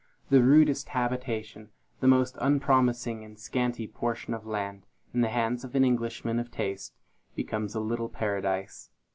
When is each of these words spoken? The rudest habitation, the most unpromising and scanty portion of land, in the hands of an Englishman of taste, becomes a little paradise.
The 0.31 0.41
rudest 0.41 0.89
habitation, 0.89 1.69
the 1.99 2.07
most 2.07 2.35
unpromising 2.41 3.23
and 3.23 3.37
scanty 3.37 3.85
portion 3.87 4.33
of 4.33 4.47
land, 4.47 4.87
in 5.13 5.21
the 5.21 5.29
hands 5.29 5.63
of 5.63 5.75
an 5.75 5.83
Englishman 5.85 6.39
of 6.39 6.49
taste, 6.49 6.95
becomes 7.35 7.75
a 7.75 7.79
little 7.79 8.09
paradise. 8.09 8.89